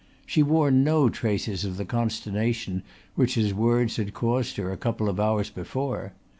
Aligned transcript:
She 0.25 0.41
wore 0.41 0.71
no 0.71 1.09
traces 1.09 1.63
of 1.63 1.77
the 1.77 1.85
consternation 1.85 2.81
which 3.13 3.35
his 3.35 3.53
words 3.53 3.97
had 3.97 4.15
caused 4.15 4.57
her 4.57 4.71
a 4.71 4.75
couple 4.75 5.07
of 5.07 5.19
hours 5.19 5.51
before. 5.51 6.13